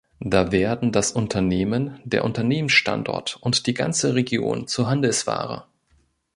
[0.19, 5.65] Da werden das Unternehmen, der Unternehmensstandort und die ganze Region zur Handelsware.